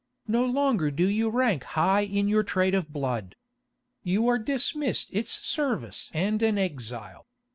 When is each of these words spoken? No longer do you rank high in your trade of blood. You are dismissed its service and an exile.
No 0.27 0.43
longer 0.43 0.89
do 0.89 1.05
you 1.05 1.29
rank 1.29 1.63
high 1.63 2.01
in 2.01 2.27
your 2.27 2.41
trade 2.41 2.73
of 2.73 2.91
blood. 2.91 3.35
You 4.01 4.27
are 4.29 4.39
dismissed 4.39 5.13
its 5.13 5.31
service 5.45 6.09
and 6.11 6.41
an 6.41 6.57
exile. 6.57 7.27